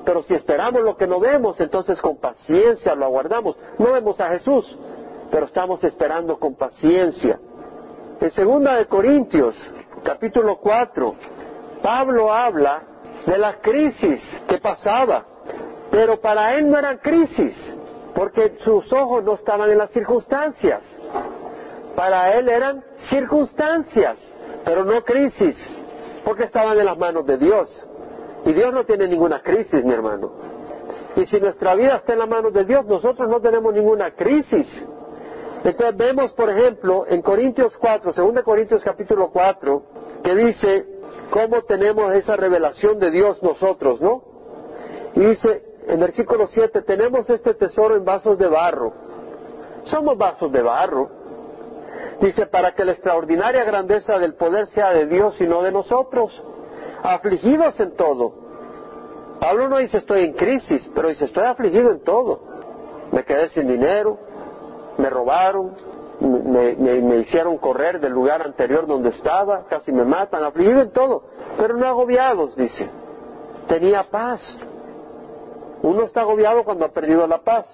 [0.04, 3.56] Pero si esperamos lo que no vemos, entonces con paciencia lo aguardamos.
[3.78, 4.64] No vemos a Jesús,
[5.30, 7.38] pero estamos esperando con paciencia.
[8.20, 9.54] En segunda de Corintios,
[10.02, 11.14] capítulo 4,
[11.82, 12.82] Pablo habla
[13.26, 15.24] de la crisis que pasaba,
[15.90, 17.54] pero para él no eran crisis,
[18.14, 20.82] porque sus ojos no estaban en las circunstancias.
[21.94, 24.16] Para él eran circunstancias,
[24.64, 25.56] pero no crisis,
[26.24, 27.88] porque estaban en las manos de Dios.
[28.44, 30.30] Y Dios no tiene ninguna crisis, mi hermano.
[31.16, 34.66] Y si nuestra vida está en las manos de Dios, nosotros no tenemos ninguna crisis.
[35.64, 39.82] Entonces vemos, por ejemplo, en Corintios 4, 2 Corintios capítulo 4,
[40.22, 40.86] que dice
[41.30, 44.22] cómo tenemos esa revelación de Dios nosotros, ¿no?
[45.14, 48.92] Y dice en versículo 7, tenemos este tesoro en vasos de barro.
[49.84, 51.08] Somos vasos de barro.
[52.20, 56.30] Dice, para que la extraordinaria grandeza del poder sea de Dios y no de nosotros.
[57.02, 58.34] afligidos en todo.
[59.40, 62.40] Pablo no dice estoy en crisis, pero dice estoy afligido en todo.
[63.12, 64.18] Me quedé sin dinero,
[64.98, 65.74] me robaron,
[66.20, 71.22] me, me, hicieron correr del lugar anterior donde estaba, casi me matan, afligido en todo,
[71.56, 72.90] pero no agobiados, dice.
[73.68, 74.40] Tenía paz.
[75.82, 77.66] Uno está agobiado cuando ha perdido la paz.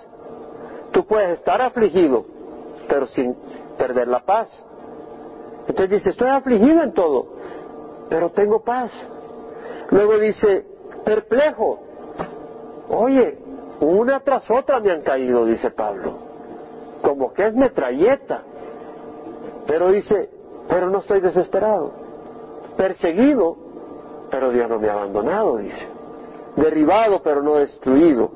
[0.92, 2.24] Tú puedes estar afligido,
[2.88, 3.34] pero sin
[3.78, 4.48] perder la paz.
[5.66, 7.26] Entonces dice, estoy afligido en todo,
[8.10, 8.90] pero tengo paz.
[9.90, 10.66] Luego dice,
[11.04, 11.80] perplejo.
[12.90, 13.38] Oye,
[13.80, 16.33] una tras otra me han caído, dice Pablo.
[17.14, 18.42] Como que es metralleta.
[19.68, 20.30] Pero dice,
[20.68, 21.92] pero no estoy desesperado.
[22.76, 23.56] Perseguido,
[24.32, 25.88] pero Dios no me ha abandonado, dice.
[26.56, 28.32] Derribado, pero no destruido.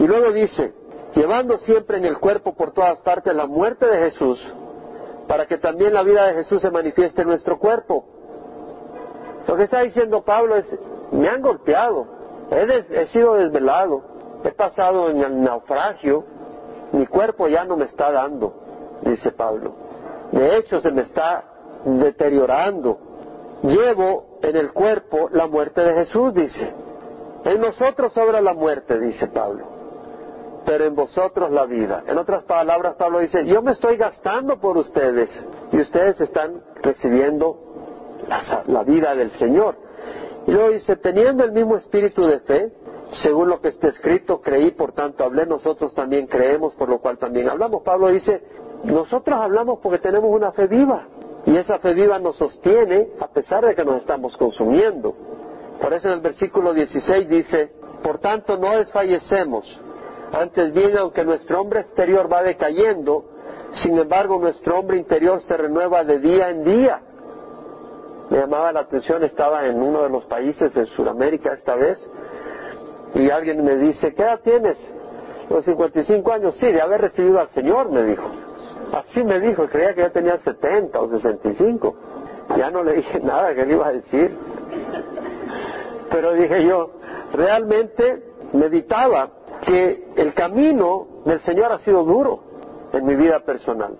[0.00, 0.74] Y luego dice,
[1.14, 4.44] llevando siempre en el cuerpo por todas partes la muerte de Jesús,
[5.28, 8.06] para que también la vida de Jesús se manifieste en nuestro cuerpo.
[9.46, 10.66] Lo que está diciendo Pablo es,
[11.12, 12.08] me han golpeado,
[12.50, 14.02] he, sido desvelado,
[14.42, 16.24] he pasado en el naufragio,
[16.92, 18.54] mi cuerpo ya no me está dando,
[19.02, 19.74] dice Pablo.
[20.32, 21.44] De hecho, se me está
[21.84, 22.98] deteriorando.
[23.62, 26.72] Llevo en el cuerpo la muerte de Jesús, dice.
[27.44, 29.80] En nosotros sobra la muerte, dice Pablo
[30.64, 32.04] pero en vosotros la vida.
[32.06, 35.30] En otras palabras, Pablo dice, yo me estoy gastando por ustedes
[35.72, 37.58] y ustedes están recibiendo
[38.66, 39.76] la, vida del Señor.
[40.46, 42.72] Y luego dice, teniendo el mismo espíritu de fe,
[43.22, 47.18] según lo que está escrito, creí, por tanto hablé, nosotros también creemos, por lo cual
[47.18, 47.82] también hablamos.
[47.82, 48.42] Pablo dice,
[48.84, 51.06] nosotros hablamos porque tenemos una fe viva,
[51.44, 55.14] y esa fe viva nos sostiene a pesar de que nos estamos consumiendo.
[55.80, 59.66] Por eso en el versículo 16 dice, por tanto no desfallecemos,
[60.32, 63.24] antes bien, aunque nuestro hombre exterior va decayendo,
[63.82, 67.02] sin embargo nuestro hombre interior se renueva de día en día.
[68.30, 71.98] Me llamaba la atención, estaba en uno de los países de Sudamérica esta vez,
[73.14, 74.76] y alguien me dice, ¿qué edad tienes?
[75.48, 78.24] Los 55 años, sí, de haber recibido al Señor, me dijo.
[78.92, 81.96] Así me dijo, creía que ya tenía 70 o 65.
[82.56, 84.36] Ya no le dije nada que le iba a decir.
[86.10, 86.90] Pero dije yo,
[87.32, 89.30] realmente meditaba
[89.62, 92.40] que el camino del Señor ha sido duro
[92.92, 93.96] en mi vida personal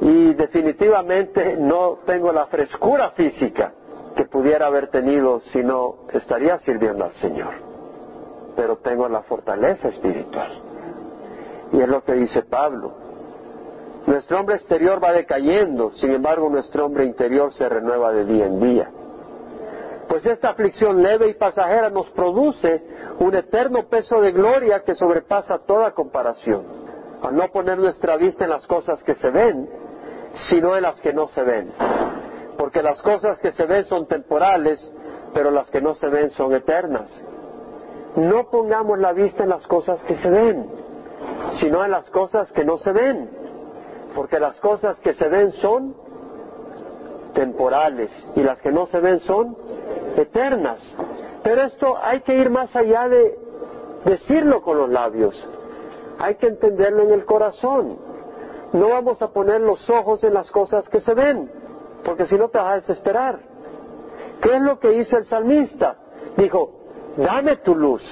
[0.00, 3.72] y definitivamente no tengo la frescura física
[4.16, 7.71] que pudiera haber tenido si no estaría sirviendo al Señor.
[8.56, 10.50] Pero tengo la fortaleza espiritual.
[11.72, 12.92] Y es lo que dice Pablo.
[14.06, 18.60] Nuestro hombre exterior va decayendo, sin embargo nuestro hombre interior se renueva de día en
[18.60, 18.90] día.
[20.08, 22.82] Pues esta aflicción leve y pasajera nos produce
[23.20, 26.64] un eterno peso de gloria que sobrepasa toda comparación,
[27.22, 29.70] al no poner nuestra vista en las cosas que se ven,
[30.50, 31.72] sino en las que no se ven.
[32.58, 34.80] Porque las cosas que se ven son temporales,
[35.32, 37.08] pero las que no se ven son eternas.
[38.16, 40.70] No pongamos la vista en las cosas que se ven,
[41.60, 43.30] sino en las cosas que no se ven.
[44.14, 45.94] Porque las cosas que se ven son
[47.32, 49.56] temporales y las que no se ven son
[50.16, 50.80] eternas.
[51.42, 53.38] Pero esto hay que ir más allá de
[54.04, 55.34] decirlo con los labios.
[56.18, 57.96] Hay que entenderlo en el corazón.
[58.72, 61.50] No vamos a poner los ojos en las cosas que se ven,
[62.04, 63.40] porque si no te vas a desesperar.
[64.40, 65.96] ¿Qué es lo que hizo el salmista?
[66.36, 66.81] Dijo,
[67.16, 68.02] dame tu luz.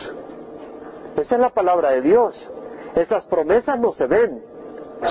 [1.16, 2.34] Esa es la palabra de Dios.
[2.94, 4.42] Esas promesas no se ven,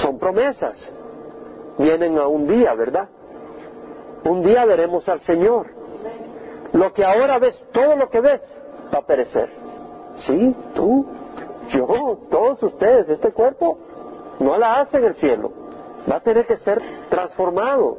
[0.01, 0.77] son promesas.
[1.77, 3.07] Vienen a un día, ¿verdad?
[4.25, 5.67] Un día veremos al Señor.
[6.73, 8.41] Lo que ahora ves, todo lo que ves,
[8.93, 9.49] va a perecer.
[10.27, 11.05] Sí, tú,
[11.69, 13.77] yo, todos ustedes, este cuerpo
[14.39, 15.51] no la hace en el cielo.
[16.09, 17.97] Va a tener que ser transformado.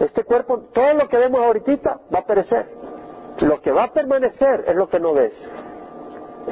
[0.00, 2.81] Este cuerpo, todo lo que vemos ahorita va a perecer.
[3.40, 5.32] Lo que va a permanecer es lo que no ves.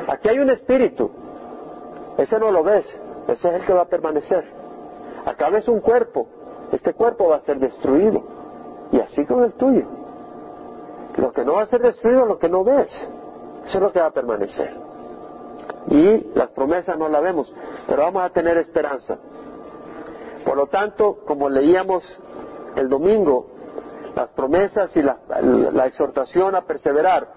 [0.09, 1.11] Aquí hay un espíritu.
[2.19, 2.87] Ese no lo ves.
[3.29, 4.45] Ese es el que va a permanecer.
[5.25, 6.27] Acá ves un cuerpo.
[6.73, 8.23] Este cuerpo va a ser destruido.
[8.93, 9.87] Y así con el tuyo.
[11.17, 12.91] Lo que no va a ser destruido es lo que no ves.
[13.65, 14.75] Eso es lo que va a permanecer.
[15.89, 17.53] Y las promesas no las vemos,
[17.87, 19.19] pero vamos a tener esperanza.
[20.45, 22.03] Por lo tanto, como leíamos
[22.77, 23.47] el domingo,
[24.15, 27.29] las promesas y la, exhortación a perseverar.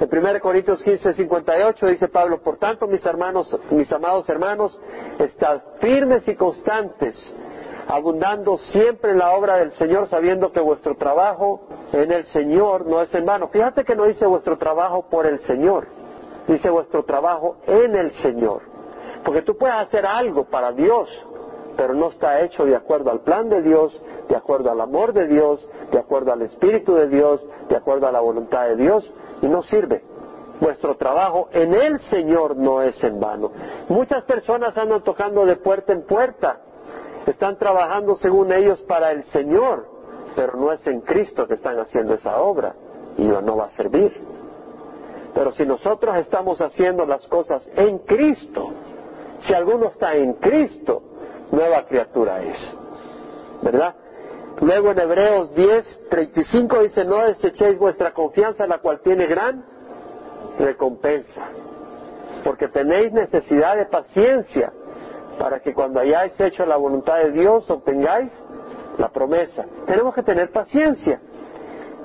[0.00, 4.78] En 1 Corintios 15, 58 dice Pablo, por tanto, mis hermanos, mis amados hermanos,
[5.18, 7.16] estad firmes y constantes,
[7.88, 11.60] abundando siempre en la obra del Señor, sabiendo que vuestro trabajo
[11.92, 13.48] en el Señor no es en vano.
[13.48, 15.86] Fíjate que no dice vuestro trabajo por el Señor,
[16.48, 18.62] dice vuestro trabajo en el Señor.
[19.24, 21.08] Porque tú puedes hacer algo para Dios,
[21.76, 23.92] pero no está hecho de acuerdo al plan de Dios,
[24.28, 28.12] de acuerdo al amor de Dios, de acuerdo al Espíritu de Dios, de acuerdo a
[28.12, 29.10] la voluntad de Dios,
[29.40, 30.02] y no sirve.
[30.60, 33.50] Vuestro trabajo en el Señor no es en vano.
[33.88, 36.60] Muchas personas andan tocando de puerta en puerta,
[37.26, 39.86] están trabajando según ellos para el Señor,
[40.36, 42.74] pero no es en Cristo que están haciendo esa obra,
[43.16, 44.12] y no va a servir.
[45.34, 48.70] Pero si nosotros estamos haciendo las cosas en Cristo,
[49.46, 51.02] si alguno está en Cristo,
[51.50, 52.56] nueva criatura es.
[53.62, 53.94] ¿Verdad?
[54.60, 59.64] Luego en Hebreos 10, 35 dice, no desechéis vuestra confianza, la cual tiene gran
[60.58, 61.42] recompensa,
[62.44, 64.72] porque tenéis necesidad de paciencia
[65.38, 68.30] para que cuando hayáis hecho la voluntad de Dios obtengáis
[68.98, 69.64] la promesa.
[69.86, 71.20] Tenemos que tener paciencia.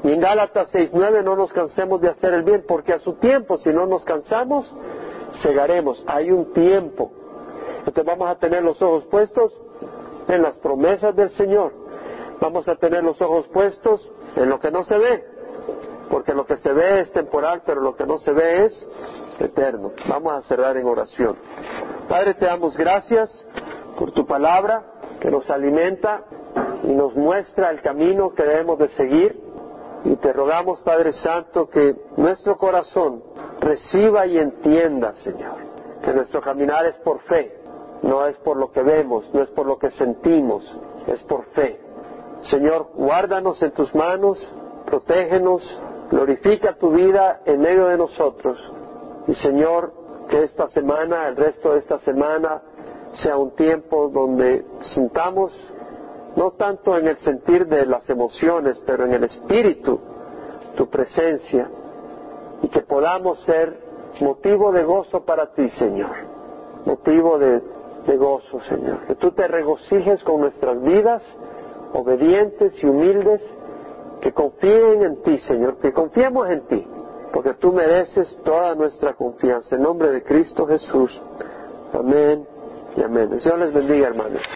[0.04, 3.58] Y en Gálatas 6.9 no nos cansemos de hacer el bien, porque a su tiempo,
[3.58, 4.72] si no nos cansamos,
[5.42, 6.02] cegaremos.
[6.08, 7.12] Hay un tiempo.
[7.80, 9.52] Entonces vamos a tener los ojos puestos
[10.28, 11.87] en las promesas del Señor.
[12.40, 14.02] Vamos a tener los ojos puestos
[14.36, 15.26] en lo que no se ve,
[16.10, 18.88] porque lo que se ve es temporal, pero lo que no se ve es
[19.40, 19.92] eterno.
[20.08, 21.36] Vamos a cerrar en oración.
[22.08, 23.30] Padre, te damos gracias
[23.98, 24.84] por tu palabra
[25.20, 26.24] que nos alimenta
[26.84, 29.48] y nos muestra el camino que debemos de seguir.
[30.04, 33.24] Y te rogamos, Padre Santo, que nuestro corazón
[33.60, 35.56] reciba y entienda, Señor,
[36.04, 37.52] que nuestro caminar es por fe,
[38.04, 40.64] no es por lo que vemos, no es por lo que sentimos,
[41.08, 41.87] es por fe.
[42.44, 44.38] Señor, guárdanos en tus manos,
[44.86, 45.62] protégenos,
[46.12, 48.58] glorifica tu vida en medio de nosotros.
[49.28, 49.92] Y Señor,
[50.30, 52.62] que esta semana, el resto de esta semana,
[53.14, 55.54] sea un tiempo donde sintamos
[56.36, 60.00] no tanto en el sentir de las emociones, pero en el espíritu,
[60.76, 61.68] tu presencia,
[62.62, 63.76] y que podamos ser
[64.22, 66.16] motivo de gozo para ti, Señor,
[66.86, 67.62] motivo de,
[68.18, 71.24] gozo, Señor, que tú te regocijes con nuestras vidas,
[71.98, 73.42] obedientes y humildes,
[74.22, 76.88] que confíen en ti, Señor, que confiemos en ti,
[77.34, 79.76] porque tú mereces toda nuestra confianza.
[79.76, 81.20] En nombre de Cristo Jesús.
[81.94, 82.46] Amén
[82.96, 83.30] y amén.
[83.30, 84.42] Dios les bendiga, hermanos.